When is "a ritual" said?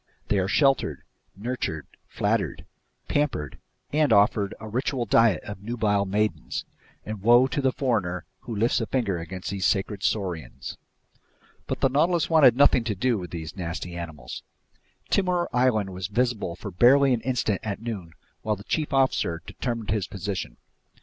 4.59-5.05